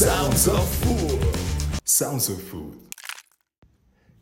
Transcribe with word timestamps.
Sounds 0.00 0.48
of 0.48 0.66
Food. 0.76 1.20
Sounds 1.84 2.30
of 2.30 2.42
Food. 2.50 2.72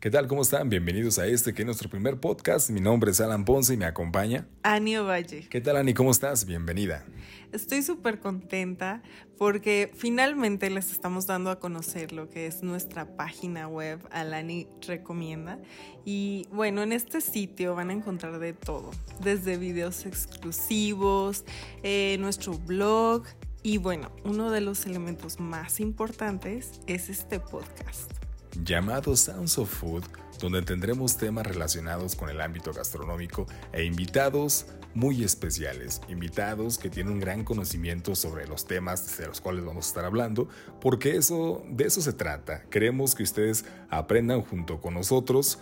¿Qué 0.01 0.11
tal? 0.11 0.27
¿Cómo 0.27 0.41
están? 0.41 0.69
Bienvenidos 0.69 1.19
a 1.19 1.25
este 1.25 1.53
que 1.53 1.61
es 1.61 1.65
nuestro 1.65 1.89
primer 1.89 2.19
podcast. 2.19 2.69
Mi 2.69 2.81
nombre 2.81 3.11
es 3.11 3.21
Alan 3.21 3.45
Ponce 3.45 3.75
y 3.75 3.77
me 3.77 3.85
acompaña 3.85 4.45
Ani 4.63 4.97
Ovalle. 4.97 5.47
¿Qué 5.47 5.61
tal, 5.61 5.77
Ani? 5.77 5.93
¿Cómo 5.93 6.11
estás? 6.11 6.45
Bienvenida. 6.45 7.05
Estoy 7.53 7.81
súper 7.81 8.19
contenta 8.19 9.01
porque 9.37 9.89
finalmente 9.95 10.69
les 10.69 10.91
estamos 10.91 11.27
dando 11.27 11.49
a 11.49 11.61
conocer 11.61 12.11
lo 12.11 12.29
que 12.29 12.45
es 12.45 12.61
nuestra 12.61 13.15
página 13.15 13.69
web, 13.69 14.01
Alani 14.11 14.67
Recomienda. 14.85 15.59
Y 16.03 16.45
bueno, 16.51 16.83
en 16.83 16.91
este 16.91 17.21
sitio 17.21 17.73
van 17.75 17.89
a 17.89 17.93
encontrar 17.93 18.39
de 18.39 18.51
todo, 18.51 18.91
desde 19.23 19.55
videos 19.55 20.05
exclusivos, 20.05 21.45
eh, 21.83 22.17
nuestro 22.19 22.57
blog 22.57 23.23
y 23.63 23.77
bueno, 23.77 24.11
uno 24.23 24.51
de 24.51 24.61
los 24.61 24.85
elementos 24.85 25.39
más 25.39 25.79
importantes 25.79 26.79
es 26.87 27.09
este 27.09 27.39
podcast 27.39 28.19
llamado 28.63 29.15
Sounds 29.15 29.57
of 29.57 29.69
Food, 29.69 30.03
donde 30.39 30.61
tendremos 30.61 31.17
temas 31.17 31.45
relacionados 31.45 32.15
con 32.15 32.29
el 32.29 32.41
ámbito 32.41 32.73
gastronómico 32.73 33.47
e 33.71 33.83
invitados 33.83 34.65
muy 34.93 35.23
especiales, 35.23 36.01
invitados 36.07 36.77
que 36.77 36.89
tienen 36.89 37.13
un 37.13 37.19
gran 37.19 37.43
conocimiento 37.43 38.15
sobre 38.15 38.47
los 38.47 38.65
temas 38.65 39.17
de 39.17 39.27
los 39.27 39.39
cuales 39.39 39.63
vamos 39.63 39.85
a 39.85 39.89
estar 39.89 40.05
hablando, 40.05 40.47
porque 40.81 41.15
eso 41.15 41.63
de 41.69 41.85
eso 41.85 42.01
se 42.01 42.13
trata. 42.13 42.63
Queremos 42.69 43.15
que 43.15 43.23
ustedes 43.23 43.65
aprendan 43.89 44.41
junto 44.41 44.81
con 44.81 44.95
nosotros 44.95 45.59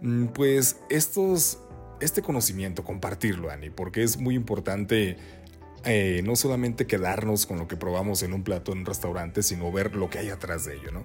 mm, 0.00 0.26
pues 0.28 0.80
estos 0.88 1.58
este 2.00 2.20
conocimiento, 2.20 2.82
compartirlo, 2.82 3.50
Ani, 3.50 3.70
porque 3.70 4.02
es 4.02 4.16
muy 4.16 4.34
importante 4.34 5.18
eh, 5.84 6.22
no 6.24 6.36
solamente 6.36 6.86
quedarnos 6.86 7.46
con 7.46 7.58
lo 7.58 7.68
que 7.68 7.76
probamos 7.76 8.22
en 8.22 8.32
un 8.32 8.44
plato 8.44 8.72
en 8.72 8.78
un 8.78 8.86
restaurante, 8.86 9.42
sino 9.42 9.70
ver 9.72 9.94
lo 9.94 10.10
que 10.10 10.18
hay 10.18 10.30
atrás 10.30 10.64
de 10.64 10.76
ello, 10.76 10.92
¿no? 10.92 11.04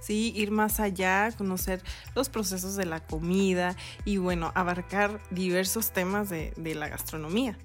¿sí? 0.00 0.32
Ir 0.34 0.50
más 0.50 0.80
allá, 0.80 1.30
conocer 1.36 1.82
los 2.14 2.28
procesos 2.28 2.76
de 2.76 2.86
la 2.86 3.00
comida 3.00 3.76
y 4.04 4.16
bueno, 4.18 4.52
abarcar 4.54 5.20
diversos 5.30 5.92
temas 5.92 6.30
de, 6.30 6.52
de 6.56 6.74
la 6.74 6.88
gastronomía 6.88 7.58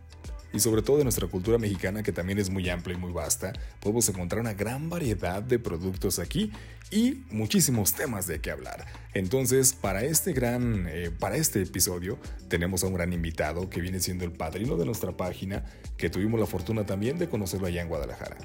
y 0.54 0.60
sobre 0.60 0.82
todo 0.82 0.98
de 0.98 1.04
nuestra 1.04 1.28
cultura 1.28 1.58
mexicana 1.58 2.04
que 2.04 2.12
también 2.12 2.40
es 2.40 2.50
muy 2.50 2.70
amplia 2.70 2.96
y 2.96 3.00
muy 3.00 3.12
vasta, 3.12 3.54
podemos 3.80 4.08
encontrar 4.10 4.42
una 4.42 4.54
gran 4.54 4.90
variedad 4.90 5.42
de 5.42 5.60
productos 5.60 6.20
aquí 6.20 6.52
y 6.90 7.24
muchísimos 7.32 7.94
temas 7.94 8.28
de 8.28 8.42
qué 8.42 8.52
hablar. 8.52 8.86
Entonces, 9.14 9.74
para 9.74 10.04
este 10.04 10.34
gran, 10.34 10.88
eh, 10.90 11.10
para 11.12 11.38
este 11.38 11.62
episodio, 11.62 12.20
tenemos 12.50 12.84
a 12.84 12.88
un 12.88 12.94
gran 12.94 13.14
invitado 13.14 13.70
que 13.70 13.82
viene 13.82 14.00
siendo 14.00 14.26
el 14.26 14.32
padrino 14.32 14.76
de 14.76 14.86
nuestra 14.86 15.16
página, 15.16 15.64
que 15.98 16.10
tuvimos 16.10 16.40
la 16.40 16.46
fortuna 16.46 16.86
también 16.86 17.18
de 17.18 17.30
conocerlo 17.30 17.68
allá 17.68 17.82
en 17.82 17.88
Guadalajara. 17.88 18.38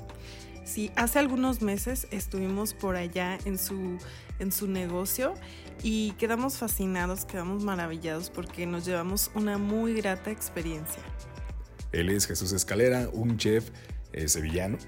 Sí, 0.65 0.91
hace 0.97 1.21
algunos 1.21 1.63
meses 1.63 2.09
estuvimos 2.11 2.75
por 2.75 2.97
allá 2.97 3.39
en 3.45 3.57
su, 3.57 3.99
en 4.41 4.51
su 4.51 4.67
negocio 4.67 5.35
y 5.83 6.11
quedamos 6.13 6.59
fascinados, 6.59 7.25
quedamos 7.25 7.63
maravillados 7.63 8.31
porque 8.31 8.67
nos 8.67 8.85
llevamos 8.85 9.31
una 9.35 9.59
muy 9.59 9.95
grata 9.95 10.33
experiencia. 10.33 11.03
Él 11.93 12.11
es 12.11 12.27
Jesús 12.27 12.53
Escalera, 12.53 13.09
un 13.13 13.37
chef 13.37 13.71
eh, 14.13 14.29
sevillano 14.29 14.79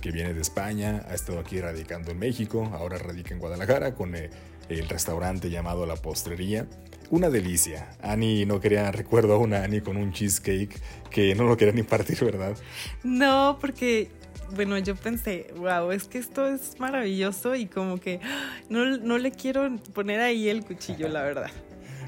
que 0.00 0.10
viene 0.10 0.34
de 0.34 0.40
España, 0.40 1.04
ha 1.08 1.14
estado 1.14 1.38
aquí 1.38 1.60
radicando 1.60 2.10
en 2.10 2.18
México, 2.18 2.70
ahora 2.74 2.98
radica 2.98 3.34
en 3.34 3.40
Guadalajara 3.40 3.94
con 3.94 4.14
eh, 4.14 4.30
el 4.68 4.88
restaurante 4.88 5.50
llamado 5.50 5.86
La 5.86 5.96
Postrería. 5.96 6.66
Una 7.10 7.28
delicia. 7.28 7.90
Ani 8.00 8.44
no 8.46 8.60
quería, 8.60 8.90
recuerdo 8.92 9.34
a 9.34 9.38
una 9.38 9.62
Ani 9.62 9.80
con 9.80 9.96
un 9.96 10.12
cheesecake 10.12 10.80
que 11.10 11.34
no 11.34 11.44
lo 11.44 11.56
quería 11.56 11.74
ni 11.74 11.82
partir, 11.82 12.24
¿verdad? 12.24 12.56
No, 13.02 13.58
porque 13.60 14.10
bueno, 14.54 14.78
yo 14.78 14.96
pensé, 14.96 15.46
wow, 15.56 15.92
es 15.92 16.04
que 16.04 16.18
esto 16.18 16.46
es 16.46 16.78
maravilloso 16.78 17.54
y 17.54 17.66
como 17.66 17.98
que 17.98 18.20
no, 18.68 18.84
no 18.98 19.18
le 19.18 19.30
quiero 19.30 19.76
poner 19.94 20.20
ahí 20.20 20.48
el 20.48 20.64
cuchillo, 20.64 21.08
la 21.08 21.22
verdad. 21.22 21.50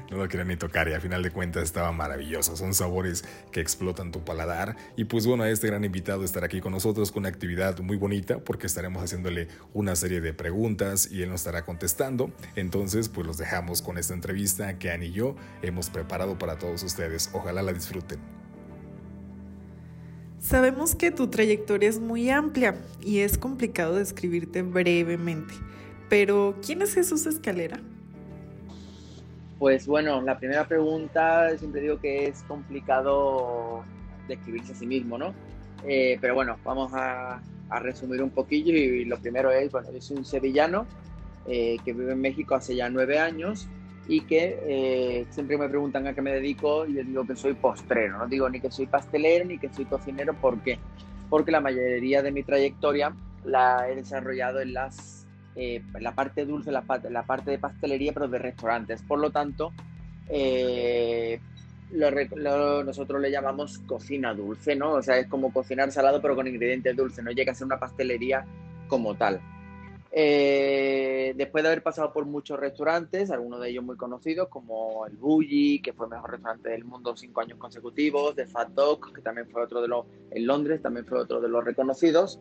No 0.09 0.17
lo 0.17 0.27
quería 0.27 0.45
ni 0.45 0.57
tocar 0.57 0.87
y 0.87 0.93
a 0.93 0.99
final 0.99 1.23
de 1.23 1.31
cuentas 1.31 1.63
estaba 1.63 1.91
maravilloso. 1.91 2.55
Son 2.55 2.73
sabores 2.73 3.23
que 3.51 3.59
explotan 3.59 4.11
tu 4.11 4.23
paladar. 4.23 4.75
Y 4.95 5.05
pues 5.05 5.25
bueno, 5.25 5.43
a 5.43 5.49
este 5.49 5.67
gran 5.67 5.83
invitado 5.83 6.23
estará 6.23 6.45
aquí 6.45 6.61
con 6.61 6.71
nosotros 6.71 7.11
con 7.11 7.21
una 7.21 7.29
actividad 7.29 7.79
muy 7.79 7.97
bonita 7.97 8.39
porque 8.39 8.67
estaremos 8.67 9.03
haciéndole 9.03 9.47
una 9.73 9.95
serie 9.95 10.21
de 10.21 10.33
preguntas 10.33 11.09
y 11.11 11.21
él 11.21 11.29
nos 11.29 11.41
estará 11.41 11.65
contestando. 11.65 12.31
Entonces 12.55 13.09
pues 13.09 13.25
los 13.25 13.37
dejamos 13.37 13.81
con 13.81 13.97
esta 13.97 14.13
entrevista 14.13 14.77
que 14.77 14.91
Annie 14.91 15.07
y 15.07 15.11
yo 15.11 15.35
hemos 15.61 15.89
preparado 15.89 16.37
para 16.37 16.57
todos 16.57 16.83
ustedes. 16.83 17.29
Ojalá 17.33 17.61
la 17.61 17.73
disfruten. 17.73 18.19
Sabemos 20.39 20.93
que 20.93 21.09
tu 21.09 21.27
trayectoria 21.27 21.89
es 21.89 21.99
muy 21.99 22.29
amplia 22.29 22.75
y 23.01 23.19
es 23.19 23.37
complicado 23.37 23.95
describirte 23.95 24.61
brevemente, 24.61 25.55
pero 26.07 26.55
¿quién 26.63 26.83
es 26.83 26.93
Jesús 26.93 27.25
Escalera? 27.25 27.79
Pues 29.57 29.87
bueno, 29.87 30.21
la 30.21 30.37
primera 30.37 30.67
pregunta 30.67 31.57
siempre 31.57 31.81
digo 31.81 31.99
que 31.99 32.27
es 32.27 32.43
complicado 32.43 33.83
describirse 34.27 34.73
a 34.73 34.75
sí 34.75 34.85
mismo, 34.85 35.17
¿no? 35.17 35.33
Eh, 35.87 36.17
pero 36.19 36.35
bueno, 36.35 36.57
vamos 36.63 36.91
a, 36.93 37.41
resumir 37.81 38.21
un 38.21 38.29
poquillo 38.29 38.73
y 38.73 39.03
lo 39.03 39.17
primero 39.17 39.51
es, 39.51 39.69
bueno, 39.69 39.91
yo 39.91 39.99
soy 39.99 40.17
un 40.17 40.23
sevillano 40.23 40.85
eh, 41.45 41.77
que 41.83 41.91
vive 41.91 42.13
en 42.13 42.21
México 42.21 42.55
hace 42.55 42.73
ya 42.73 42.89
nueve 42.89 43.19
años 43.19 43.67
y 44.07 44.21
que 44.21 44.59
eh, 44.65 45.25
siempre 45.31 45.57
me 45.57 45.67
preguntan 45.67 46.07
a 46.07 46.13
qué 46.13 46.21
me 46.21 46.31
dedico 46.31 46.85
y 46.85 46.93
les 46.93 47.07
digo 47.07 47.25
que 47.25 47.35
soy 47.35 47.53
postrero, 47.53 48.19
no 48.19 48.27
digo 48.27 48.47
ni 48.49 48.61
que 48.61 48.71
soy 48.71 48.85
pastelero 48.85 49.45
ni 49.45 49.57
que 49.57 49.73
soy 49.73 49.85
cocinero, 49.85 50.33
¿por 50.35 50.61
qué? 50.61 50.79
Porque 51.29 51.51
la 51.51 51.59
mayoría 51.59 52.21
de 52.21 52.31
mi 52.31 52.43
trayectoria 52.43 53.13
la 53.43 53.89
he 53.89 53.95
desarrollado 53.95 54.61
en 54.61 54.73
las, 54.73 55.24
eh, 55.55 55.81
la 55.99 56.13
parte 56.13 56.45
dulce, 56.45 56.71
la, 56.71 56.83
la, 57.09 57.23
parte 57.23 57.51
de 57.51 57.59
pastelería, 57.59 58.13
pero 58.13 58.27
de 58.27 58.39
restaurantes. 58.39 59.01
Por 59.01 59.19
lo 59.19 59.31
tanto, 59.31 59.71
eh, 60.29 61.39
nosotros 61.91 63.21
le 63.21 63.31
llamamos 63.31 63.79
cocina 63.79 64.33
dulce, 64.33 64.75
¿no? 64.75 64.93
O 64.93 65.01
sea, 65.01 65.17
es 65.17 65.27
como 65.27 65.53
cocinar 65.53 65.91
salado 65.91 66.21
pero 66.21 66.35
con 66.35 66.47
ingredientes 66.47 66.95
dulces, 66.95 67.23
no 67.23 67.31
llega 67.31 67.51
a 67.51 67.55
ser 67.55 67.65
una 67.65 67.79
pastelería 67.79 68.45
como 68.87 69.15
tal. 69.15 69.39
Eh, 70.17 71.33
después 71.35 71.61
de 71.61 71.67
haber 71.67 71.83
pasado 71.83 72.13
por 72.13 72.25
muchos 72.25 72.57
restaurantes, 72.57 73.31
algunos 73.31 73.59
de 73.59 73.69
ellos 73.69 73.83
muy 73.83 73.97
conocidos, 73.97 74.47
como 74.47 75.05
el 75.05 75.17
Bulli, 75.17 75.81
que 75.81 75.91
fue 75.91 76.05
el 76.05 76.11
mejor 76.11 76.31
restaurante 76.31 76.69
del 76.69 76.85
mundo 76.85 77.17
cinco 77.17 77.41
años 77.41 77.57
consecutivos, 77.57 78.33
de 78.33 78.47
Fat 78.47 78.69
Dog, 78.69 79.13
que 79.13 79.21
también 79.21 79.49
fue 79.49 79.61
otro 79.61 79.81
de 79.81 79.89
los, 79.89 80.05
en 80.31 80.47
Londres, 80.47 80.81
también 80.81 81.05
fue 81.05 81.19
otro 81.19 81.41
de 81.41 81.49
los 81.49 81.65
reconocidos, 81.65 82.39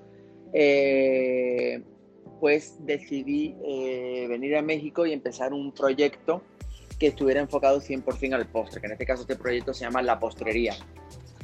eh, 0.53 1.83
pues 2.45 2.77
decidí 2.81 3.57
eh, 3.65 4.27
venir 4.29 4.55
a 4.55 4.61
México 4.61 5.07
y 5.07 5.15
empezar 5.15 5.55
un 5.55 5.73
proyecto 5.73 6.43
que 6.99 7.07
estuviera 7.07 7.41
enfocado 7.41 7.81
100% 7.81 8.35
al 8.35 8.47
postre, 8.49 8.83
que 8.83 8.87
en 8.87 8.93
este 8.93 9.07
caso 9.07 9.23
este 9.23 9.37
proyecto 9.37 9.73
se 9.73 9.87
llama 9.87 10.03
La 10.03 10.21
Postrería, 10.21 10.75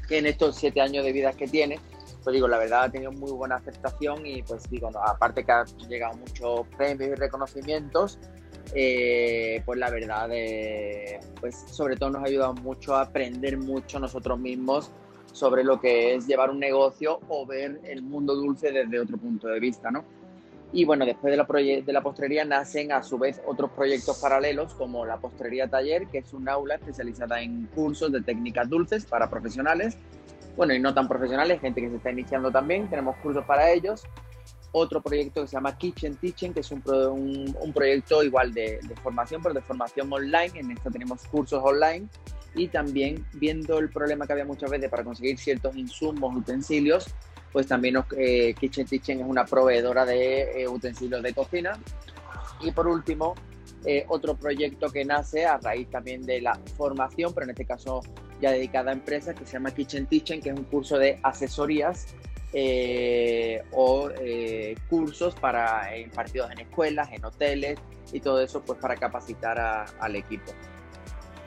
que 0.06 0.19
en 0.19 0.27
estos 0.27 0.56
siete 0.56 0.83
años 0.83 1.03
de 1.03 1.12
vida 1.12 1.33
que 1.33 1.49
tiene, 1.49 1.78
pues 2.22 2.34
digo, 2.34 2.47
la 2.49 2.59
verdad 2.59 2.83
ha 2.83 2.91
tenido 2.91 3.12
muy 3.12 3.33
buena 3.33 3.55
aceptación 3.55 4.27
y 4.27 4.43
pues 4.43 4.69
digo, 4.69 4.91
aparte 5.03 5.43
que 5.43 5.50
ha 5.50 5.65
llegado 5.89 6.19
muchos 6.19 6.66
premios 6.77 7.12
y 7.12 7.15
reconocimientos, 7.15 8.19
eh, 8.75 9.62
pues 9.65 9.78
la 9.78 9.89
verdad, 9.89 10.28
eh, 10.34 11.19
pues 11.41 11.65
sobre 11.71 11.97
todo 11.97 12.10
nos 12.10 12.25
ha 12.25 12.27
ayudado 12.27 12.53
mucho 12.53 12.94
a 12.94 13.00
aprender 13.00 13.56
mucho 13.56 13.99
nosotros 13.99 14.39
mismos 14.39 14.91
sobre 15.33 15.65
lo 15.65 15.81
que 15.81 16.16
es 16.16 16.27
llevar 16.27 16.50
un 16.50 16.59
negocio 16.59 17.21
o 17.31 17.47
ver 17.47 17.81
el 17.84 18.03
mundo 18.03 18.34
dulce 18.34 18.71
desde 18.71 19.00
otro 19.00 19.16
punto 19.16 19.49
de 19.49 19.60
vista, 19.60 19.91
¿no? 19.91 20.19
Y 20.72 20.84
bueno, 20.84 21.04
después 21.04 21.32
de 21.32 21.36
la, 21.36 21.44
de 21.44 21.92
la 21.92 22.00
postrería 22.00 22.44
nacen 22.44 22.92
a 22.92 23.03
su 23.03 23.19
vez 23.19 23.41
otros 23.47 23.70
proyectos 23.72 24.19
paralelos 24.19 24.72
como 24.75 25.04
la 25.04 25.19
Postrería 25.19 25.69
Taller, 25.69 26.06
que 26.06 26.19
es 26.19 26.32
un 26.32 26.48
aula 26.48 26.76
especializada 26.76 27.42
en 27.42 27.66
cursos 27.75 28.12
de 28.12 28.22
técnicas 28.22 28.69
dulces 28.69 29.04
para 29.04 29.28
profesionales 29.28 29.98
bueno, 30.56 30.74
y 30.74 30.78
no 30.78 30.92
tan 30.92 31.09
profesionales, 31.09 31.60
gente 31.60 31.80
que 31.80 31.89
se 31.89 31.97
está 31.97 32.10
iniciando 32.10 32.50
también, 32.50 32.89
tenemos 32.89 33.16
cursos 33.16 33.45
para 33.45 33.71
ellos. 33.71 34.03
Otro 34.72 35.00
proyecto 35.00 35.41
que 35.41 35.48
se 35.48 35.56
llama 35.56 35.77
Kitchen 35.77 36.16
Teaching, 36.16 36.53
que 36.53 36.60
es 36.60 36.71
un, 36.71 36.83
un, 36.86 37.72
proyecto 37.72 38.22
igual 38.22 38.53
de, 38.53 38.78
de, 38.83 38.95
formación, 38.97 39.42
pero 39.42 39.54
de 39.54 39.62
formación 39.62 40.12
online. 40.12 40.50
En 40.54 40.71
esto 40.71 40.91
tenemos 40.91 41.27
cursos 41.28 41.60
online 41.65 42.09
y 42.54 42.68
también 42.68 43.24
viendo 43.34 43.78
el 43.78 43.91
problema 43.91 44.26
que 44.26 44.32
había 44.32 44.44
muchas 44.44 44.70
veces 44.70 44.91
para 44.91 45.04
conseguir 45.04 45.38
ciertos 45.38 45.76
insumos, 45.76 46.34
utensilios, 46.36 47.06
pues 47.52 47.66
también 47.66 47.97
eh, 48.16 48.54
Kitchen 48.58 48.86
Teaching 48.86 49.20
es 49.20 49.26
una 49.26 49.44
proveedora 49.44 50.04
de 50.04 50.62
eh, 50.62 50.68
utensilios 50.68 51.22
de 51.22 51.32
cocina. 51.32 51.78
Y 52.60 52.72
por 52.72 52.86
último, 52.86 53.34
eh, 53.84 54.04
otro 54.08 54.36
proyecto 54.36 54.91
que 54.91 55.04
nace 55.04 55.47
a 55.47 55.58
raíz 55.58 55.88
también 55.91 56.22
de 56.22 56.41
la 56.41 56.58
formación, 56.76 57.32
pero 57.32 57.44
en 57.44 57.50
este 57.50 57.64
caso 57.64 58.02
ya 58.41 58.52
dedicada 58.52 58.91
a 58.91 58.94
empresas, 58.94 59.34
que 59.34 59.44
se 59.47 59.52
llama 59.54 59.72
Kitchen 59.72 60.06
Teaching, 60.06 60.41
que 60.41 60.50
es 60.50 60.56
un 60.56 60.64
curso 60.64 60.98
de 60.98 61.18
asesorías 61.22 62.14
eh, 62.52 63.62
o 63.72 64.10
cursos 64.88 65.34
para 65.34 65.97
impartidos 65.98 66.50
en 66.50 66.60
escuelas, 66.60 67.08
en 67.12 67.24
hoteles 67.24 67.78
y 68.12 68.20
todo 68.20 68.41
eso 68.41 68.62
pues 68.62 68.78
para 68.78 68.97
capacitar 68.97 69.86
al 69.98 70.16
equipo. 70.16 70.52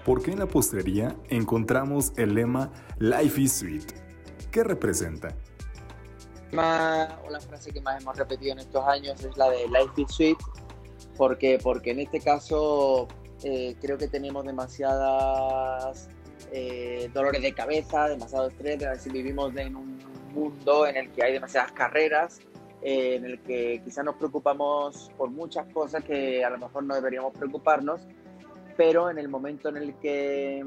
¿Por 0.06 0.22
qué 0.22 0.32
en 0.32 0.40
la 0.40 0.48
postrería 0.48 1.16
encontramos 1.30 2.12
el 2.18 2.36
lema 2.36 2.72
Life 3.00 3.40
is 3.40 3.54
Sweet? 3.54 3.94
¿Qué 4.52 4.64
representa? 4.64 5.30
la 6.52 7.40
frase 7.48 7.72
que 7.72 7.82
más 7.82 8.00
hemos 8.00 8.16
repetido 8.16 8.52
en 8.52 8.60
estos 8.60 8.86
años 8.86 9.24
es 9.24 9.36
la 9.38 9.50
de 9.50 9.66
Life 9.70 9.94
is 10.02 10.12
Sweet, 10.12 10.38
porque, 11.18 11.58
porque 11.64 11.92
en 11.92 12.02
este 12.02 12.20
caso 12.20 13.08
eh, 13.44 13.76
creo 13.82 13.98
que 13.98 14.08
tenemos 14.08 14.46
demasiadas 14.46 16.10
eh, 16.52 17.10
dolores 17.14 17.42
de 17.42 17.54
cabeza, 17.54 18.08
demasiado 18.08 18.50
estrés, 18.50 18.84
a 18.84 18.96
si 18.96 19.10
vivimos 19.10 19.56
en 19.56 19.76
un 19.76 20.00
mundo 20.34 20.86
en 20.86 20.98
el 20.98 21.12
que 21.12 21.24
hay 21.24 21.34
demasiadas 21.34 21.72
carreras, 21.72 22.40
eh, 22.84 23.16
en 23.16 23.26
el 23.26 23.40
que 23.42 23.82
quizás 23.84 24.06
nos 24.06 24.16
preocupamos 24.16 25.12
por 25.18 25.32
muchas 25.32 25.66
cosas 25.74 26.04
que 26.04 26.44
a 26.44 26.50
lo 26.50 26.58
mejor 26.60 26.84
no 26.84 26.94
deberíamos 26.94 27.34
preocuparnos, 27.34 28.02
pero 28.76 29.10
en 29.10 29.18
el 29.18 29.30
momento 29.30 29.70
en 29.70 29.78
el 29.78 29.96
que 29.96 30.66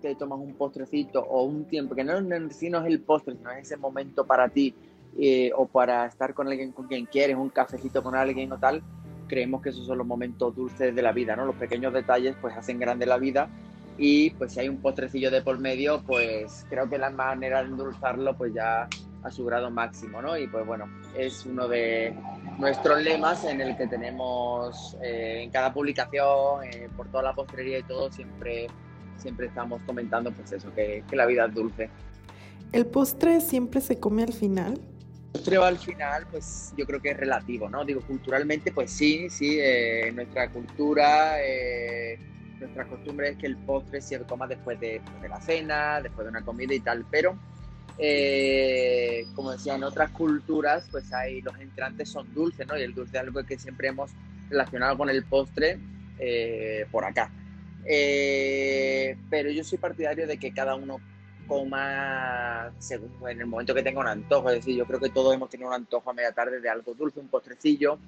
te 0.00 0.14
tomas 0.16 0.40
un 0.40 0.54
postrecito 0.54 1.20
o 1.20 1.44
un 1.44 1.64
tiempo, 1.66 1.94
que 1.94 2.04
no, 2.04 2.18
si 2.50 2.68
no 2.68 2.80
es 2.80 2.86
el 2.86 3.00
postre, 3.00 3.36
sino 3.36 3.50
es 3.52 3.66
ese 3.66 3.76
momento 3.76 4.26
para 4.26 4.48
ti 4.48 4.74
eh, 5.18 5.50
o 5.56 5.66
para 5.66 6.06
estar 6.06 6.34
con 6.34 6.48
alguien 6.48 6.72
con 6.72 6.88
quien 6.88 7.06
quieres, 7.06 7.36
un 7.36 7.50
cafecito 7.50 8.02
con 8.02 8.14
alguien 8.14 8.50
o 8.52 8.58
tal, 8.58 8.82
creemos 9.28 9.62
que 9.62 9.70
esos 9.70 9.86
son 9.86 9.98
los 9.98 10.06
momentos 10.06 10.54
dulces 10.54 10.94
de 10.94 11.02
la 11.02 11.12
vida, 11.12 11.36
¿no? 11.36 11.46
Los 11.46 11.56
pequeños 11.56 11.92
detalles 11.92 12.36
pues 12.40 12.56
hacen 12.56 12.78
grande 12.78 13.06
la 13.06 13.18
vida 13.18 13.48
y 13.96 14.30
pues 14.30 14.52
si 14.52 14.60
hay 14.60 14.68
un 14.68 14.78
postrecillo 14.78 15.30
de 15.30 15.42
por 15.42 15.58
medio, 15.58 16.02
pues 16.02 16.66
creo 16.68 16.88
que 16.88 16.98
la 16.98 17.10
manera 17.10 17.62
de 17.62 17.68
endulzarlo 17.68 18.36
pues 18.36 18.52
ya 18.54 18.88
a 19.22 19.30
su 19.30 19.44
grado 19.44 19.70
máximo, 19.70 20.20
¿no? 20.20 20.36
Y 20.36 20.46
pues 20.46 20.66
bueno, 20.66 20.88
es 21.16 21.46
uno 21.46 21.68
de 21.68 22.14
nuestros 22.58 23.00
lemas 23.02 23.44
en 23.44 23.60
el 23.60 23.76
que 23.76 23.86
tenemos 23.86 24.96
eh, 25.02 25.42
en 25.44 25.50
cada 25.50 25.72
publicación, 25.72 26.64
eh, 26.64 26.88
por 26.96 27.08
toda 27.08 27.22
la 27.22 27.34
postrería 27.34 27.78
y 27.78 27.82
todo, 27.84 28.10
siempre, 28.10 28.66
siempre 29.16 29.46
estamos 29.46 29.80
comentando 29.86 30.32
pues 30.32 30.52
eso, 30.52 30.72
que, 30.74 31.04
que 31.08 31.16
la 31.16 31.26
vida 31.26 31.46
es 31.46 31.54
dulce. 31.54 31.90
¿El 32.72 32.86
postre 32.86 33.40
siempre 33.40 33.80
se 33.80 33.98
come 33.98 34.22
al 34.22 34.32
final? 34.32 34.74
El 34.74 35.32
postre 35.32 35.56
al 35.56 35.78
final, 35.78 36.26
pues 36.30 36.72
yo 36.76 36.86
creo 36.86 37.00
que 37.00 37.10
es 37.10 37.16
relativo, 37.16 37.68
¿no? 37.68 37.84
Digo, 37.84 38.00
culturalmente, 38.02 38.72
pues 38.72 38.90
sí, 38.90 39.28
sí, 39.30 39.58
eh, 39.60 40.10
nuestra 40.14 40.50
cultura, 40.50 41.36
nuestra 42.58 42.86
costumbre 42.86 43.30
es 43.30 43.36
que 43.36 43.46
el 43.46 43.56
postre 43.56 44.00
se 44.00 44.18
coma 44.20 44.46
después 44.46 44.78
de, 44.78 45.00
después 45.00 45.22
de 45.22 45.28
la 45.28 45.40
cena, 45.40 46.00
después 46.00 46.24
de 46.24 46.30
una 46.30 46.42
comida 46.42 46.74
y 46.74 46.80
tal, 46.80 47.04
pero 47.10 47.36
eh, 47.98 49.26
como 49.34 49.52
decía, 49.52 49.74
en 49.74 49.84
otras 49.84 50.10
culturas, 50.10 50.86
pues 50.90 51.12
hay 51.12 51.40
los 51.42 51.58
entrantes 51.58 52.08
son 52.08 52.32
dulces, 52.34 52.66
¿no? 52.66 52.76
Y 52.78 52.82
el 52.82 52.94
dulce 52.94 53.16
es 53.16 53.22
algo 53.22 53.44
que 53.44 53.58
siempre 53.58 53.88
hemos 53.88 54.10
relacionado 54.48 54.96
con 54.96 55.10
el 55.10 55.24
postre 55.24 55.78
eh, 56.18 56.86
por 56.90 57.04
acá. 57.04 57.30
Eh, 57.84 59.16
pero 59.28 59.50
yo 59.50 59.64
soy 59.64 59.78
partidario 59.78 60.26
de 60.26 60.38
que 60.38 60.52
cada 60.52 60.74
uno 60.74 61.00
coma 61.46 62.72
según 62.78 63.10
en 63.28 63.40
el 63.40 63.46
momento 63.46 63.74
que 63.74 63.82
tenga 63.82 64.00
un 64.00 64.08
antojo. 64.08 64.48
Es 64.50 64.56
decir, 64.56 64.76
yo 64.76 64.86
creo 64.86 65.00
que 65.00 65.10
todos 65.10 65.34
hemos 65.34 65.50
tenido 65.50 65.68
un 65.68 65.74
antojo 65.74 66.10
a 66.10 66.14
media 66.14 66.32
tarde 66.32 66.60
de 66.60 66.68
algo 66.68 66.94
dulce, 66.94 67.20
un 67.20 67.28
postrecillo. 67.28 67.98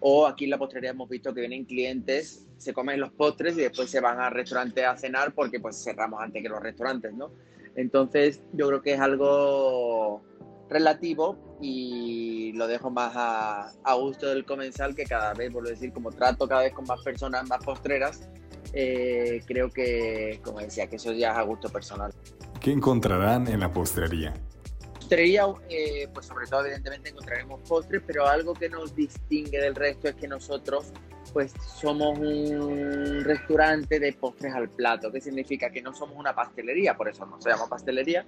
O 0.00 0.26
aquí 0.26 0.44
en 0.44 0.50
la 0.50 0.58
postrería 0.58 0.90
hemos 0.90 1.08
visto 1.08 1.32
que 1.32 1.40
vienen 1.40 1.64
clientes, 1.64 2.44
se 2.58 2.72
comen 2.72 2.98
los 2.98 3.12
postres 3.12 3.56
y 3.56 3.60
después 3.60 3.88
se 3.88 4.00
van 4.00 4.18
al 4.20 4.32
restaurante 4.32 4.84
a 4.84 4.96
cenar 4.96 5.32
porque 5.32 5.60
pues 5.60 5.80
cerramos 5.80 6.20
antes 6.20 6.42
que 6.42 6.48
los 6.48 6.60
restaurantes, 6.60 7.14
¿no? 7.14 7.30
Entonces 7.76 8.42
yo 8.52 8.68
creo 8.68 8.82
que 8.82 8.94
es 8.94 9.00
algo 9.00 10.22
relativo 10.68 11.36
y 11.60 12.52
lo 12.54 12.66
dejo 12.66 12.90
más 12.90 13.12
a, 13.14 13.94
gusto 13.94 14.28
del 14.28 14.44
comensal 14.44 14.94
que 14.94 15.04
cada 15.04 15.34
vez, 15.34 15.52
vuelvo 15.52 15.68
a 15.68 15.72
decir, 15.72 15.92
como 15.92 16.10
trato 16.10 16.48
cada 16.48 16.62
vez 16.62 16.72
con 16.72 16.86
más 16.86 17.02
personas, 17.02 17.48
más 17.48 17.64
postreras, 17.64 18.28
eh, 18.72 19.42
creo 19.46 19.70
que, 19.70 20.40
como 20.42 20.60
decía, 20.60 20.88
que 20.88 20.96
eso 20.96 21.12
ya 21.12 21.32
es 21.32 21.38
a 21.38 21.42
gusto 21.42 21.68
personal. 21.68 22.12
¿Qué 22.60 22.72
encontrarán 22.72 23.46
en 23.48 23.60
la 23.60 23.72
postrería? 23.72 24.34
Postrería, 24.94 25.44
eh, 25.68 26.08
pues 26.12 26.26
sobre 26.26 26.46
todo 26.46 26.64
evidentemente 26.64 27.10
encontraremos 27.10 27.60
postres, 27.68 28.02
pero 28.06 28.26
algo 28.26 28.54
que 28.54 28.68
nos 28.68 28.94
distingue 28.94 29.60
del 29.60 29.74
resto 29.74 30.08
es 30.08 30.14
que 30.14 30.26
nosotros 30.26 30.92
pues 31.32 31.52
somos 31.80 32.18
un 32.18 33.24
restaurante 33.24 33.98
de 33.98 34.12
postres 34.12 34.54
al 34.54 34.68
plato, 34.68 35.10
que 35.10 35.20
significa 35.20 35.70
que 35.70 35.82
no 35.82 35.94
somos 35.94 36.16
una 36.16 36.34
pastelería, 36.34 36.96
por 36.96 37.08
eso 37.08 37.24
no 37.26 37.40
se 37.40 37.50
llama 37.50 37.68
pastelería, 37.68 38.26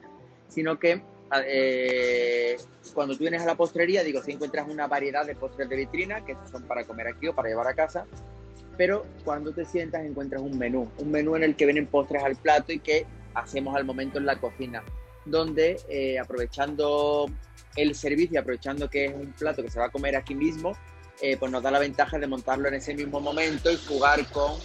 sino 0.48 0.78
que 0.78 1.02
eh, 1.46 2.56
cuando 2.94 3.14
tú 3.14 3.20
vienes 3.20 3.42
a 3.42 3.46
la 3.46 3.56
postrería, 3.56 4.02
digo, 4.02 4.22
si 4.22 4.32
encuentras 4.32 4.68
una 4.68 4.86
variedad 4.86 5.26
de 5.26 5.34
postres 5.34 5.68
de 5.68 5.76
vitrina, 5.76 6.24
que 6.24 6.36
son 6.50 6.64
para 6.64 6.84
comer 6.84 7.08
aquí 7.08 7.28
o 7.28 7.34
para 7.34 7.48
llevar 7.48 7.66
a 7.66 7.74
casa, 7.74 8.06
pero 8.76 9.06
cuando 9.24 9.52
te 9.52 9.64
sientas 9.64 10.04
encuentras 10.04 10.42
un 10.42 10.58
menú, 10.58 10.88
un 10.98 11.10
menú 11.10 11.36
en 11.36 11.44
el 11.44 11.56
que 11.56 11.66
vienen 11.66 11.86
postres 11.86 12.22
al 12.22 12.36
plato 12.36 12.72
y 12.72 12.78
que 12.78 13.06
hacemos 13.34 13.76
al 13.76 13.84
momento 13.84 14.18
en 14.18 14.26
la 14.26 14.36
cocina, 14.40 14.82
donde 15.24 15.80
eh, 15.88 16.18
aprovechando 16.18 17.26
el 17.76 17.94
servicio, 17.94 18.40
aprovechando 18.40 18.88
que 18.88 19.06
es 19.06 19.14
un 19.14 19.32
plato 19.32 19.62
que 19.62 19.70
se 19.70 19.78
va 19.78 19.86
a 19.86 19.90
comer 19.90 20.16
aquí 20.16 20.34
mismo, 20.34 20.72
eh, 21.20 21.36
pues 21.36 21.50
nos 21.50 21.62
da 21.62 21.70
la 21.70 21.78
ventaja 21.78 22.18
de 22.18 22.26
montarlo 22.26 22.68
en 22.68 22.74
ese 22.74 22.94
mismo 22.94 23.20
momento 23.20 23.70
y 23.70 23.76
jugar 23.76 24.26
con 24.30 24.58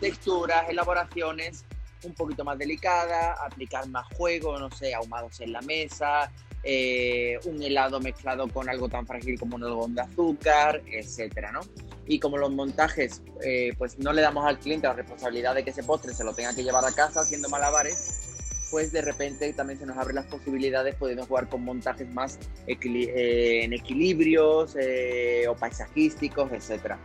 texturas, 0.00 0.68
elaboraciones 0.68 1.64
un 2.04 2.14
poquito 2.14 2.44
más 2.44 2.58
delicadas, 2.58 3.38
aplicar 3.40 3.88
más 3.88 4.06
juego, 4.14 4.58
no 4.58 4.70
sé, 4.70 4.94
ahumados 4.94 5.40
en 5.40 5.52
la 5.52 5.60
mesa, 5.62 6.30
eh, 6.62 7.38
un 7.44 7.62
helado 7.62 8.00
mezclado 8.00 8.48
con 8.48 8.68
algo 8.68 8.88
tan 8.88 9.06
frágil 9.06 9.38
como 9.38 9.56
un 9.56 9.64
algodón 9.64 9.94
de 9.94 10.02
azúcar, 10.02 10.82
etcétera, 10.86 11.52
¿no? 11.52 11.60
Y 12.06 12.18
como 12.18 12.38
los 12.38 12.50
montajes, 12.50 13.22
eh, 13.44 13.72
pues 13.78 13.98
no 13.98 14.12
le 14.12 14.22
damos 14.22 14.46
al 14.46 14.58
cliente 14.58 14.86
la 14.86 14.94
responsabilidad 14.94 15.54
de 15.54 15.64
que 15.64 15.70
ese 15.70 15.82
postre 15.82 16.14
se 16.14 16.24
lo 16.24 16.34
tenga 16.34 16.54
que 16.54 16.62
llevar 16.62 16.84
a 16.84 16.92
casa 16.92 17.20
haciendo 17.20 17.48
malabares, 17.48 18.27
pues 18.70 18.92
de 18.92 19.02
repente 19.02 19.52
también 19.52 19.78
se 19.78 19.86
nos 19.86 19.96
abren 19.96 20.16
las 20.16 20.26
posibilidades, 20.26 20.94
podemos 20.94 21.26
jugar 21.26 21.48
con 21.48 21.64
montajes 21.64 22.08
más 22.12 22.38
eh, 22.66 23.64
en 23.64 23.72
equilibrios 23.72 24.76
eh, 24.78 25.46
o 25.48 25.54
paisajísticos, 25.54 26.52
etcétera. 26.52 26.98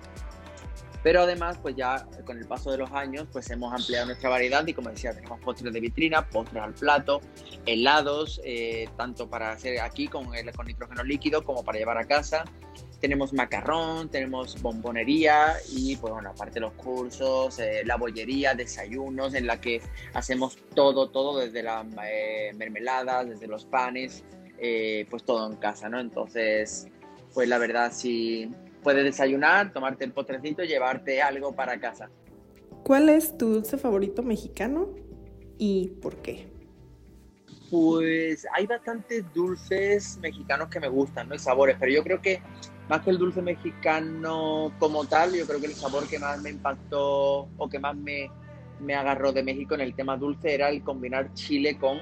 Pero 1.04 1.22
además, 1.22 1.60
pues 1.62 1.76
ya 1.76 2.08
con 2.26 2.38
el 2.38 2.46
paso 2.46 2.72
de 2.72 2.78
los 2.78 2.90
años, 2.92 3.28
pues 3.32 3.50
hemos 3.50 3.74
ampliado 3.74 4.06
nuestra 4.06 4.30
variedad 4.30 4.66
y 4.66 4.74
como 4.74 4.90
decía, 4.90 5.14
tenemos 5.14 5.40
postres 5.42 5.74
de 5.74 5.80
vitrina, 5.82 6.30
postres 6.30 6.64
al 6.64 6.74
plato, 6.74 7.20
helados, 7.66 8.40
eh, 8.46 8.88
tanto 8.96 9.30
para 9.30 9.52
hacer 9.52 9.82
aquí 9.82 10.08
con, 10.08 10.28
con 10.56 10.66
nitrógeno 10.66 11.04
líquido 11.04 11.44
como 11.44 11.64
para 11.64 11.78
llevar 11.78 11.98
a 11.98 12.06
casa, 12.06 12.46
tenemos 13.04 13.34
macarrón, 13.34 14.08
tenemos 14.08 14.62
bombonería 14.62 15.56
y 15.70 15.98
pues 15.98 16.14
bueno, 16.14 16.30
aparte 16.30 16.62
los 16.62 16.72
cursos, 16.72 17.60
eh, 17.60 17.84
la 17.86 17.98
bollería, 17.98 18.56
desayunos 18.56 19.34
en 19.34 19.46
la 19.46 19.60
que 19.60 19.82
hacemos 20.14 20.58
todo, 20.74 21.10
todo 21.10 21.40
desde 21.40 21.64
las 21.64 21.86
eh, 22.10 22.54
mermeladas, 22.56 23.28
desde 23.28 23.48
los 23.48 23.66
panes, 23.66 24.24
eh, 24.58 25.06
pues 25.10 25.26
todo 25.26 25.52
en 25.52 25.58
casa, 25.58 25.90
¿no? 25.90 26.00
Entonces, 26.00 26.88
pues 27.34 27.50
la 27.50 27.58
verdad 27.58 27.92
si 27.94 28.50
puedes 28.82 29.04
desayunar, 29.04 29.74
tomarte 29.74 30.06
el 30.06 30.14
postrecito 30.14 30.64
y 30.64 30.70
llevarte 30.70 31.22
algo 31.22 31.54
para 31.54 31.78
casa. 31.82 32.10
¿Cuál 32.86 33.10
es 33.10 33.38
tu 33.38 33.50
dulce 33.50 33.78
favorito 33.78 34.24
mexicano 34.24 34.96
y 35.58 35.90
por 36.02 36.22
qué? 36.22 36.53
Pues 37.74 38.46
hay 38.54 38.68
bastantes 38.68 39.26
dulces 39.34 40.20
mexicanos 40.22 40.70
que 40.70 40.80
me 40.80 40.88
gustan, 40.88 41.28
¿no? 41.28 41.34
Y 41.34 41.40
sabores, 41.40 41.76
pero 41.80 41.92
yo 41.92 42.04
creo 42.04 42.22
que 42.22 42.40
más 42.88 43.02
que 43.02 43.10
el 43.10 43.18
dulce 43.18 43.42
mexicano 43.42 44.72
como 44.78 45.06
tal, 45.06 45.34
yo 45.34 45.48
creo 45.48 45.60
que 45.60 45.66
el 45.66 45.74
sabor 45.74 46.08
que 46.08 46.20
más 46.20 46.40
me 46.40 46.52
impactó 46.52 47.50
o 47.58 47.68
que 47.68 47.80
más 47.80 47.96
me, 47.96 48.30
me 48.80 48.94
agarró 48.94 49.32
de 49.32 49.42
México 49.42 49.74
en 49.74 49.82
el 49.82 49.96
tema 49.96 50.18
dulce 50.18 50.54
era 50.54 50.70
el 50.70 50.84
combinar 50.84 51.34
chile 51.34 51.76
con, 51.80 51.98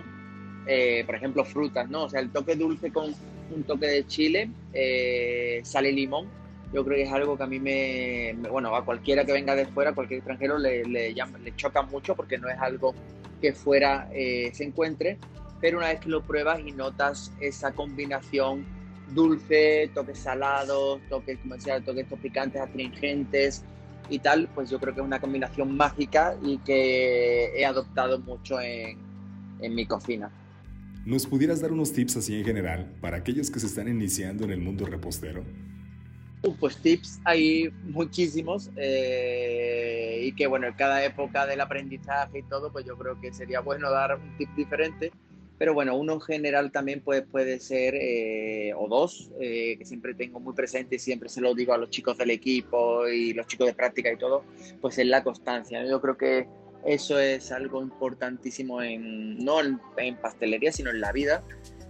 eh, 0.67 1.05
por 1.05 1.15
ejemplo, 1.15 1.45
frutas, 1.45 1.89
¿no? 1.89 2.03
O 2.03 2.09
sea, 2.09 2.19
el 2.19 2.31
toque 2.31 2.57
dulce 2.57 2.91
con 2.91 3.15
un 3.55 3.63
toque 3.63 3.87
de 3.87 4.05
chile, 4.05 4.51
eh, 4.73 5.61
sal 5.63 5.85
y 5.85 5.93
limón. 5.93 6.27
Yo 6.73 6.83
creo 6.83 6.97
que 6.97 7.03
es 7.03 7.13
algo 7.13 7.37
que 7.37 7.43
a 7.43 7.47
mí 7.47 7.61
me, 7.61 8.35
bueno, 8.49 8.75
a 8.75 8.83
cualquiera 8.83 9.23
que 9.23 9.31
venga 9.31 9.55
de 9.55 9.67
fuera, 9.67 9.93
cualquier 9.93 10.17
extranjero 10.17 10.57
le, 10.57 10.83
le, 10.83 11.13
le 11.13 11.55
choca 11.55 11.81
mucho 11.83 12.13
porque 12.13 12.37
no 12.37 12.49
es 12.49 12.59
algo 12.59 12.93
que 13.41 13.53
fuera 13.53 14.09
eh, 14.13 14.51
se 14.53 14.65
encuentre, 14.65 15.17
pero 15.61 15.77
una 15.77 15.89
vez 15.89 15.99
que 15.99 16.09
lo 16.09 16.23
pruebas 16.23 16.59
y 16.65 16.71
notas 16.71 17.31
esa 17.39 17.71
combinación 17.71 18.65
dulce, 19.13 19.89
toques 19.93 20.19
salados, 20.19 20.99
toques, 21.09 21.37
como 21.39 21.55
decía, 21.55 21.79
toques 21.81 22.05
picantes, 22.21 22.61
astringentes 22.61 23.63
y 24.09 24.19
tal, 24.19 24.49
pues 24.53 24.69
yo 24.69 24.79
creo 24.79 24.93
que 24.93 25.01
es 25.01 25.05
una 25.05 25.21
combinación 25.21 25.77
mágica 25.77 26.35
y 26.41 26.57
que 26.59 27.51
he 27.55 27.65
adoptado 27.65 28.19
mucho 28.19 28.59
en, 28.59 28.97
en 29.61 29.75
mi 29.75 29.85
cocina. 29.85 30.31
¿Nos 31.05 31.25
pudieras 31.25 31.61
dar 31.61 31.71
unos 31.71 31.93
tips 31.93 32.17
así 32.17 32.37
en 32.37 32.45
general 32.45 32.91
para 33.01 33.17
aquellos 33.17 33.49
que 33.49 33.59
se 33.59 33.67
están 33.67 33.87
iniciando 33.87 34.43
en 34.43 34.51
el 34.51 34.59
mundo 34.59 34.85
repostero? 34.85 35.43
Pues 36.59 36.77
tips 36.77 37.19
hay 37.23 37.71
muchísimos 37.83 38.71
eh, 38.75 40.21
y 40.23 40.31
que 40.33 40.47
bueno, 40.47 40.67
en 40.67 40.73
cada 40.73 41.03
época 41.03 41.45
del 41.45 41.61
aprendizaje 41.61 42.39
y 42.39 42.43
todo, 42.43 42.71
pues 42.71 42.85
yo 42.85 42.97
creo 42.97 43.19
que 43.19 43.31
sería 43.31 43.59
bueno 43.59 43.91
dar 43.91 44.19
un 44.19 44.37
tip 44.37 44.49
diferente 44.55 45.11
pero 45.61 45.75
bueno, 45.75 45.95
uno 45.95 46.13
en 46.13 46.21
general 46.21 46.71
también 46.71 47.01
puede, 47.01 47.21
puede 47.21 47.59
ser, 47.59 47.93
eh, 47.93 48.73
o 48.75 48.87
dos, 48.87 49.29
eh, 49.39 49.75
que 49.77 49.85
siempre 49.85 50.15
tengo 50.15 50.39
muy 50.39 50.55
presente 50.55 50.95
y 50.95 50.97
siempre 50.97 51.29
se 51.29 51.39
lo 51.39 51.53
digo 51.53 51.71
a 51.71 51.77
los 51.77 51.91
chicos 51.91 52.17
del 52.17 52.31
equipo 52.31 53.07
y 53.07 53.33
los 53.33 53.45
chicos 53.45 53.67
de 53.67 53.75
práctica 53.75 54.11
y 54.11 54.17
todo, 54.17 54.43
pues 54.81 54.97
es 54.97 55.05
la 55.05 55.23
constancia. 55.23 55.85
Yo 55.85 56.01
creo 56.01 56.17
que 56.17 56.47
eso 56.83 57.19
es 57.19 57.51
algo 57.51 57.83
importantísimo 57.83 58.81
en, 58.81 59.37
no 59.37 59.59
en, 59.61 60.17
pastelería, 60.17 60.71
sino 60.71 60.89
en 60.89 60.99
la 60.99 61.11
vida. 61.11 61.43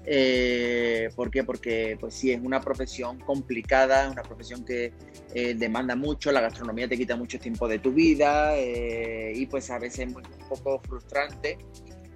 Eh, 0.05 1.07
¿Por 1.15 1.31
qué? 1.31 1.45
Porque 1.45 1.95
pues 1.97 2.13
sí, 2.13 2.33
es 2.33 2.41
una 2.41 2.59
profesión 2.59 3.19
complicada, 3.19 4.11
una 4.11 4.23
profesión 4.23 4.65
que 4.65 4.91
eh, 5.33 5.53
demanda 5.53 5.95
mucho, 5.95 6.33
la 6.33 6.41
gastronomía 6.41 6.89
te 6.89 6.97
quita 6.97 7.15
mucho 7.15 7.39
tiempo 7.39 7.69
de 7.69 7.79
tu 7.79 7.93
vida 7.93 8.57
eh, 8.57 9.31
y 9.33 9.45
pues 9.45 9.69
a 9.69 9.79
veces 9.79 10.09
es 10.09 10.13
un 10.13 10.23
poco 10.49 10.81
frustrante, 10.81 11.57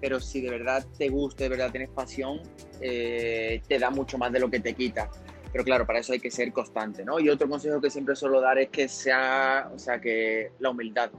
pero 0.05 0.19
si 0.19 0.39
de 0.39 0.51
verdad 0.51 0.85
te 1.00 1.09
gusta, 1.09 1.45
de 1.45 1.50
verdad 1.50 1.71
tienes 1.71 1.89
pasión, 1.89 2.39
te 2.79 3.79
da 3.79 3.89
mucho 3.89 4.19
más 4.19 4.31
de 4.31 4.39
lo 4.39 4.51
que 4.51 4.59
te 4.59 4.75
quita. 4.75 5.09
Pero 5.51 5.63
claro, 5.63 5.88
para 5.88 5.97
eso 5.97 6.13
hay 6.13 6.19
que 6.19 6.29
ser 6.29 6.53
constante, 6.53 7.03
¿no? 7.03 7.19
Y 7.19 7.27
otro 7.27 7.50
consejo 7.50 7.81
que 7.81 7.89
siempre 7.89 8.15
suelo 8.15 8.39
dar 8.39 8.59
es 8.59 8.69
que 8.69 8.88
sea, 8.88 9.67
o 9.74 9.79
sea, 9.79 10.00
que 10.00 10.51
la 10.59 10.69
humildad. 10.69 11.09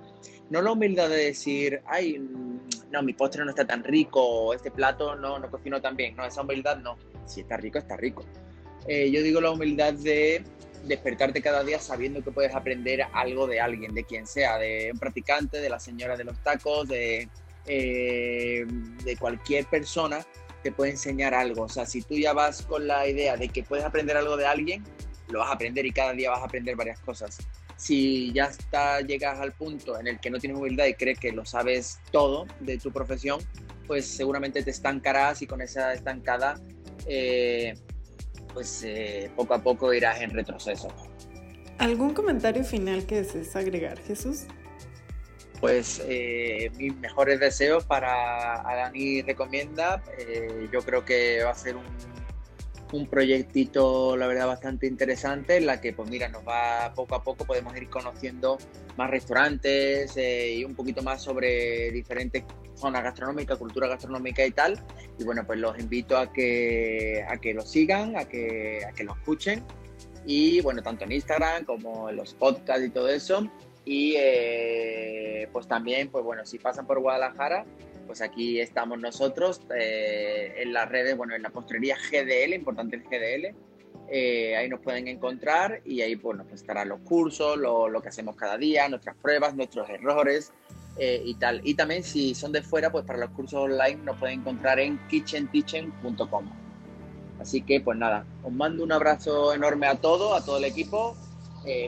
No 0.51 0.63
la 0.63 0.71
humildad 0.71 1.09
de 1.09 1.17
decir, 1.17 1.83
ay, 1.85 2.25
no, 2.93 3.03
mi 3.03 3.13
postre 3.13 3.45
no 3.45 3.51
está 3.51 3.67
tan 3.67 3.83
rico, 3.83 4.55
este 4.55 4.71
plato 4.71 5.17
no, 5.17 5.41
no 5.41 5.51
cocino 5.51 5.83
tan 5.83 5.97
bien. 5.97 6.15
No, 6.15 6.25
esa 6.25 6.43
humildad 6.43 6.77
no. 6.77 6.97
Si 7.25 7.41
está 7.41 7.57
rico, 7.57 7.79
está 7.79 7.97
rico. 7.97 8.25
Eh, 8.87 9.11
yo 9.11 9.21
digo 9.21 9.41
la 9.41 9.51
humildad 9.51 9.95
de 9.95 10.45
despertarte 10.85 11.43
cada 11.43 11.65
día 11.65 11.81
sabiendo 11.81 12.23
que 12.23 12.31
puedes 12.31 12.55
aprender 12.55 13.05
algo 13.13 13.49
de 13.49 13.61
alguien, 13.61 13.95
de 13.95 14.05
quien 14.05 14.29
sea, 14.29 14.59
de 14.59 14.91
un 14.93 14.99
practicante, 15.01 15.61
de 15.61 15.71
la 15.71 15.81
señora 15.81 16.17
de 16.17 16.23
los 16.23 16.41
tacos, 16.45 16.87
de, 16.87 17.29
eh, 17.67 18.65
de 19.05 19.17
cualquier 19.17 19.67
persona 19.67 20.25
te 20.63 20.73
puede 20.73 20.93
enseñar 20.93 21.35
algo. 21.35 21.65
O 21.65 21.69
sea, 21.69 21.87
si 21.87 22.03
tú 22.03 22.15
ya 22.15 22.33
vas 22.33 22.63
con 22.63 22.87
la 22.87 23.07
idea 23.07 23.37
de 23.37 23.49
que 23.49 23.63
puedes 23.63 23.85
aprender 23.85 24.17
algo 24.17 24.37
de 24.37 24.47
alguien, 24.47 24.85
lo 25.29 25.41
vas 25.41 25.51
a 25.51 25.55
aprender 25.55 25.87
y 25.87 25.93
cada 25.93 26.13
día 26.13 26.31
vas 26.31 26.41
a 26.41 26.45
aprender 26.45 26.77
varias 26.77 27.01
cosas 27.01 27.39
si 27.77 28.33
ya 28.33 28.47
está, 28.47 29.01
llegas 29.01 29.39
al 29.39 29.53
punto 29.53 29.99
en 30.01 30.07
el 30.07 30.19
que 30.19 30.31
no 30.31 30.39
tienes 30.39 30.59
humildad 30.59 30.87
y 30.87 30.95
crees 30.95 31.19
que 31.19 31.33
lo 31.33 31.45
sabes 31.45 32.01
todo 32.11 32.47
de 32.61 32.79
tu 32.79 32.91
profesión, 32.91 33.41
pues 33.87 34.07
seguramente 34.07 34.63
te 34.63 34.71
estancarás 34.71 35.43
y 35.43 35.47
con 35.47 35.61
esa 35.61 35.93
estancada, 35.93 36.59
eh, 37.07 37.75
pues 38.53 38.83
eh, 38.85 39.31
poco 39.37 39.55
a 39.55 39.63
poco 39.63 39.93
irás 39.93 40.21
en 40.23 40.31
retroceso. 40.31 40.89
¿Algún 41.79 42.15
comentario 42.15 42.65
final 42.65 43.05
que 43.05 43.17
desees 43.17 43.55
agregar, 43.55 44.01
Jesús? 44.01 44.45
Pues 45.61 46.03
eh, 46.07 46.71
mis 46.77 46.95
mejores 46.97 47.41
deseos 47.41 47.85
para 47.85 48.63
Dani 48.63 49.23
Recomienda. 49.23 50.03
yo 50.73 50.81
creo 50.83 51.05
que 51.05 51.43
va 51.43 51.51
a 51.51 51.55
ser 51.55 51.77
un 51.77 51.85
un 52.93 53.07
proyectito, 53.07 54.17
la 54.17 54.27
verdad, 54.27 54.47
bastante 54.47 54.87
interesante, 54.87 55.57
en 55.57 55.67
la 55.67 55.81
que, 55.81 55.93
pues 55.93 56.09
mira, 56.09 56.29
nos 56.29 56.47
va 56.47 56.93
poco 56.95 57.15
a 57.15 57.23
poco, 57.23 57.45
podemos 57.45 57.77
ir 57.77 57.89
conociendo 57.89 58.59
más 58.97 59.11
restaurantes 59.11 60.17
eh, 60.17 60.55
y 60.57 60.65
un 60.65 60.75
poquito 60.75 61.03
más 61.03 61.23
sobre 61.23 61.91
diferentes 61.91 62.45
zonas 62.75 63.03
gastronómicas, 63.03 63.59
cultura 63.59 63.89
gastronómica 63.89 64.45
y 64.45 64.53
tal. 64.53 64.79
Y 65.19 65.25
bueno, 65.25 65.45
pues 65.47 65.59
los 65.59 65.79
invito 65.79 66.17
a 66.17 66.33
que, 66.33 67.25
a 67.29 67.39
que 67.39 67.55
lo 67.55 67.63
sigan, 67.63 68.17
a 68.17 68.27
que, 68.27 68.85
a 68.89 68.93
que 68.93 69.05
lo 69.05 69.15
escuchen. 69.15 69.65
Y 70.25 70.61
bueno, 70.61 70.83
tanto 70.83 71.05
en 71.05 71.13
Instagram 71.13 71.65
como 71.65 72.11
en 72.11 72.17
los 72.17 72.35
podcasts 72.35 72.85
y 72.85 72.91
todo 72.91 73.09
eso. 73.09 73.49
Y 73.87 74.17
eh, 74.19 75.49
pues 75.53 75.69
también, 75.69 76.11
pues 76.11 76.25
bueno, 76.25 76.45
si 76.45 76.59
pasan 76.59 76.89
por 76.89 76.99
Guadalajara, 76.99 77.65
pues 78.05 78.21
aquí 78.21 78.61
estamos 78.61 78.99
nosotros 78.99 79.63
eh, 79.75 80.55
en 80.59 80.73
las 80.73 80.89
redes, 80.89 81.17
bueno, 81.17 81.37
en 81.37 81.43
la 81.43 81.51
postrería 81.51 81.97
GDL, 81.97 82.53
importante 82.53 82.97
el 82.97 83.05
GDL. 83.05 83.55
Eh, 84.09 84.57
ahí 84.57 84.69
nos 84.69 84.81
pueden 84.81 85.07
encontrar 85.07 85.83
y 85.85 86.01
ahí 86.01 86.17
pues 86.17 86.37
estarán 86.53 86.89
los 86.89 87.01
cursos, 87.01 87.57
lo, 87.57 87.89
lo, 87.89 88.03
que 88.03 88.09
hacemos 88.09 88.35
cada 88.35 88.59
día, 88.59 88.89
nuestras 88.89 89.17
pruebas, 89.17 89.55
nuestros 89.55 89.89
errores 89.89 90.53
y 90.99 91.35
tal. 91.35 91.61
Y 91.63 91.75
también 91.75 92.03
si 92.03 92.35
son 92.35 92.53
de 92.53 92.63
fuera, 92.63 92.91
pues 92.91 93.05
para 93.05 93.19
los 93.19 93.31
cursos 93.31 93.61
online 93.61 93.97
nos 94.03 94.17
pueden 94.17 94.41
encontrar 94.41 94.81
en 94.81 94.99
kitchenteaching.com. 95.09 96.51
Así 97.39 97.63
que 97.63 97.81
pues 97.81 97.99
nada, 97.99 98.25
os 98.43 98.53
mando 98.53 98.83
un 98.83 98.91
abrazo 98.91 99.53
enorme 99.53 99.87
a 99.87 99.95
todos, 99.97 100.41
a 100.41 100.45
todo 100.45 100.57
el 100.57 100.65
equipo. 100.65 101.17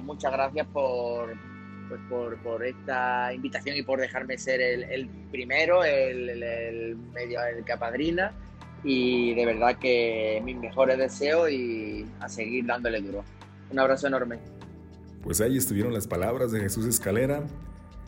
muchas 0.03 0.31
gracias 0.31 0.67
por, 0.67 1.48
pues 1.89 2.01
por, 2.09 2.37
por, 2.39 2.65
esta 2.65 3.33
invitación 3.33 3.77
y 3.77 3.83
por 3.83 4.01
dejarme 4.01 4.39
ser 4.39 4.61
el, 4.61 4.85
el 4.85 5.09
primero, 5.31 5.85
el, 5.85 6.29
el, 6.29 6.97
medio, 7.15 7.41
el 7.45 7.65
capadrina. 7.65 8.33
Y 8.85 9.35
de 9.35 9.47
verdad 9.47 9.79
que 9.79 10.41
mis 10.45 10.57
mejores 10.57 10.99
deseos 10.99 11.51
y 11.51 12.07
a 12.21 12.29
seguir 12.29 12.67
dándole 12.67 13.01
duro. 13.01 13.25
Un 13.71 13.79
abrazo 13.79 14.07
enorme. 14.07 14.39
Pues 15.23 15.41
ahí 15.41 15.57
estuvieron 15.57 15.93
las 15.93 16.07
palabras 16.07 16.53
de 16.53 16.61
Jesús 16.61 16.87
Escalera. 16.87 17.43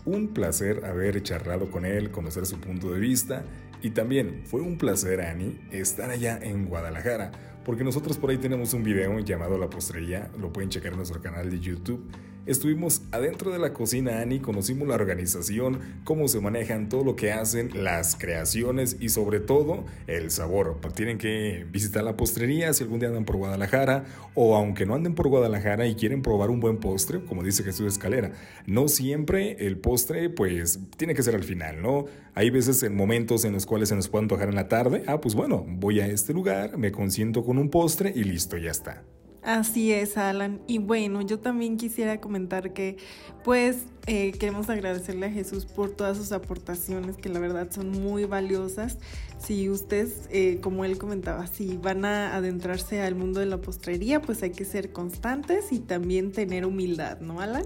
Un 0.05 0.29
placer 0.29 0.85
haber 0.85 1.23
charlado 1.23 1.71
con 1.71 1.85
él, 1.85 2.11
conocer 2.11 2.47
su 2.47 2.61
punto 2.61 2.93
de 2.93 3.01
vista. 3.01 3.45
Y 3.83 3.91
también 3.91 4.43
fue 4.45 4.61
un 4.61 4.79
placer, 4.79 5.21
Ani, 5.21 5.59
estar 5.71 6.11
allá 6.11 6.39
en 6.41 6.67
Guadalajara, 6.67 7.33
porque 7.65 7.83
nosotros 7.83 8.19
por 8.19 8.31
ahí 8.31 8.37
tenemos 8.37 8.75
un 8.75 8.85
video 8.85 9.19
llamado 9.21 9.57
La 9.57 9.71
Postrería, 9.71 10.31
lo 10.39 10.53
pueden 10.53 10.69
checar 10.69 10.93
en 10.93 10.99
nuestro 10.99 11.23
canal 11.23 11.51
de 11.51 11.59
YouTube 11.59 12.11
Estuvimos 12.47 13.03
adentro 13.13 13.53
de 13.53 13.59
la 13.59 13.75
cocina 13.75 14.21
Ani, 14.21 14.41
conocimos 14.41 14.89
la 14.89 14.95
organización, 14.95 15.79
cómo 16.05 16.27
se 16.27 16.41
manejan, 16.41 16.89
todo 16.89 17.05
lo 17.05 17.15
que 17.15 17.33
hacen, 17.33 17.85
las 17.85 18.17
creaciones 18.17 18.97
y 18.99 19.11
sobre 19.11 19.41
todo 19.41 19.85
el 20.07 20.31
sabor. 20.31 20.81
Tienen 20.95 21.19
que 21.19 21.67
visitar 21.71 22.03
la 22.03 22.17
postrería 22.17 22.73
si 22.73 22.83
algún 22.83 22.99
día 22.99 23.11
andan 23.11 23.27
por 23.27 23.37
Guadalajara 23.37 24.07
o 24.35 24.57
aunque 24.57 24.87
no 24.87 24.95
anden 24.95 25.15
por 25.15 25.29
Guadalajara 25.29 25.87
y 25.87 25.95
quieren 25.95 26.23
probar 26.23 26.49
un 26.49 26.61
buen 26.61 26.79
postre, 26.79 27.23
como 27.23 27.43
dice 27.45 27.63
Jesús 27.63 27.87
Escalera. 27.87 28.33
No 28.67 28.89
siempre 28.89 29.67
el 29.67 29.77
postre 29.77 30.31
pues 30.31 30.81
tiene 30.97 31.15
que 31.15 31.23
ser 31.23 31.35
al 31.35 31.45
final, 31.45 31.83
¿no? 31.83 32.07
Hay 32.35 32.49
veces 32.49 32.83
en 32.83 32.97
momentos 32.97 33.45
en 33.45 33.53
los 33.53 33.67
cuales 33.67 33.91
se 33.91 33.97
nos 33.97 34.09
puede 34.09 34.23
antojar 34.23 34.49
en 34.49 34.55
la 34.55 34.67
tarde, 34.67 35.03
ah 35.07 35.21
pues 35.21 35.35
bueno, 35.35 35.65
voy 35.69 36.01
a 36.01 36.07
este 36.07 36.33
lugar, 36.33 36.79
me 36.79 36.91
consiento 36.91 37.45
con 37.45 37.59
un 37.59 37.69
postre 37.69 38.13
y 38.17 38.25
listo, 38.25 38.57
ya 38.57 38.71
está. 38.71 39.05
Así 39.43 39.93
es, 39.93 40.19
Alan. 40.19 40.61
Y 40.67 40.79
bueno, 40.79 41.23
yo 41.23 41.39
también 41.39 41.79
quisiera 41.79 42.21
comentar 42.21 42.75
que 42.75 42.99
pues 43.43 43.79
eh, 44.07 44.33
queremos 44.33 44.69
agradecerle 44.69 45.27
a 45.27 45.31
Jesús 45.31 45.65
por 45.65 45.91
todas 45.91 46.19
sus 46.19 46.33
aportaciones 46.33 47.17
que 47.17 47.31
la 47.31 47.39
verdad 47.39 47.71
son 47.71 47.91
muy 47.91 48.25
valiosas. 48.25 48.99
Si 49.39 49.71
ustedes, 49.71 50.29
eh, 50.31 50.59
como 50.61 50.85
él 50.85 50.99
comentaba, 50.99 51.47
si 51.47 51.79
van 51.79 52.05
a 52.05 52.37
adentrarse 52.37 53.01
al 53.01 53.15
mundo 53.15 53.41
de 53.41 53.47
la 53.47 53.59
postrería, 53.59 54.21
pues 54.21 54.43
hay 54.43 54.51
que 54.51 54.67
ser 54.67 54.93
constantes 54.93 55.73
y 55.73 55.79
también 55.79 56.33
tener 56.33 56.67
humildad, 56.67 57.21
¿no, 57.21 57.41
Alan? 57.41 57.65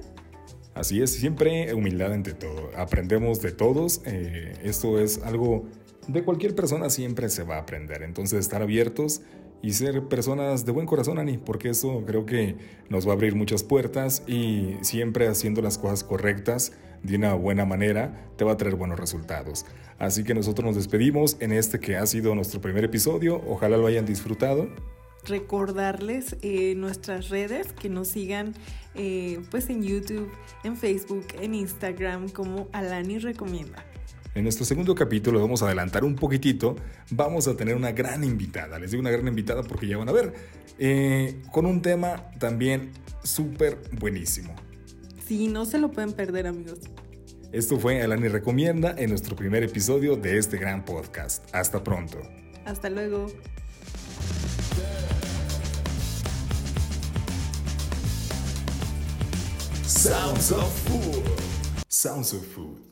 Así 0.74 1.02
es, 1.02 1.12
siempre 1.12 1.74
humildad 1.74 2.12
ante 2.12 2.34
todo. 2.34 2.70
Aprendemos 2.76 3.40
de 3.40 3.50
todos. 3.50 4.00
Eh, 4.06 4.54
esto 4.62 5.00
es 5.00 5.20
algo 5.22 5.64
de 6.06 6.22
cualquier 6.22 6.54
persona, 6.54 6.90
siempre 6.90 7.28
se 7.30 7.42
va 7.42 7.56
a 7.56 7.60
aprender. 7.60 8.02
Entonces, 8.02 8.40
estar 8.40 8.62
abiertos 8.62 9.22
y 9.64 9.72
ser 9.72 10.08
personas 10.08 10.66
de 10.66 10.72
buen 10.72 10.84
corazón, 10.84 11.18
Ani, 11.18 11.38
porque 11.38 11.70
eso 11.70 12.02
creo 12.06 12.26
que 12.26 12.56
nos 12.90 13.06
va 13.06 13.12
a 13.12 13.14
abrir 13.14 13.34
muchas 13.34 13.62
puertas 13.62 14.22
y 14.26 14.76
siempre 14.82 15.26
haciendo 15.26 15.62
las 15.62 15.78
cosas 15.78 16.04
correctas 16.04 16.72
de 17.02 17.16
una 17.16 17.32
buena 17.32 17.64
manera 17.64 18.28
te 18.36 18.44
va 18.44 18.52
a 18.52 18.56
traer 18.58 18.74
buenos 18.74 19.00
resultados. 19.00 19.64
Así 19.98 20.22
que 20.22 20.34
nosotros 20.34 20.66
nos 20.66 20.76
despedimos 20.76 21.38
en 21.40 21.52
este 21.52 21.80
que 21.80 21.96
ha 21.96 22.04
sido 22.04 22.34
nuestro 22.34 22.60
primer 22.60 22.84
episodio. 22.84 23.42
Ojalá 23.48 23.78
lo 23.78 23.86
hayan 23.86 24.04
disfrutado. 24.04 24.68
Recordarles 25.26 26.36
eh, 26.42 26.74
nuestras 26.74 27.30
redes, 27.30 27.72
que 27.72 27.88
nos 27.88 28.08
sigan 28.08 28.52
eh, 28.94 29.40
pues 29.50 29.70
en 29.70 29.82
YouTube, 29.82 30.30
en 30.64 30.76
Facebook, 30.76 31.24
en 31.40 31.54
Instagram 31.54 32.28
como 32.28 32.68
Alani 32.72 33.18
Recomienda. 33.18 33.82
En 34.34 34.42
nuestro 34.42 34.64
segundo 34.64 34.96
capítulo, 34.96 35.40
vamos 35.40 35.62
a 35.62 35.66
adelantar 35.66 36.02
un 36.02 36.16
poquitito, 36.16 36.74
vamos 37.10 37.46
a 37.46 37.56
tener 37.56 37.76
una 37.76 37.92
gran 37.92 38.24
invitada. 38.24 38.80
Les 38.80 38.90
digo 38.90 39.00
una 39.00 39.12
gran 39.12 39.28
invitada 39.28 39.62
porque 39.62 39.86
ya 39.86 39.96
van 39.96 40.08
a 40.08 40.12
ver, 40.12 40.34
eh, 40.76 41.40
con 41.52 41.66
un 41.66 41.80
tema 41.80 42.30
también 42.40 42.90
súper 43.22 43.78
buenísimo. 43.92 44.52
Sí, 45.24 45.46
no 45.46 45.64
se 45.64 45.78
lo 45.78 45.92
pueden 45.92 46.12
perder 46.12 46.48
amigos. 46.48 46.80
Esto 47.52 47.78
fue 47.78 48.02
Alani 48.02 48.26
Recomienda 48.26 48.96
en 48.98 49.10
nuestro 49.10 49.36
primer 49.36 49.62
episodio 49.62 50.16
de 50.16 50.36
este 50.36 50.56
gran 50.56 50.84
podcast. 50.84 51.48
Hasta 51.54 51.84
pronto. 51.84 52.18
Hasta 52.64 52.90
luego. 52.90 53.28
Sounds 59.86 60.50
of 60.50 60.88
Food. 60.88 61.22
Sounds 61.88 62.34
of 62.34 62.44
Food. 62.44 62.83